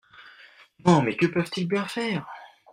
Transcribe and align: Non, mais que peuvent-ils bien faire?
Non, 0.83 1.03
mais 1.03 1.15
que 1.15 1.27
peuvent-ils 1.27 1.67
bien 1.67 1.85
faire? 1.87 2.25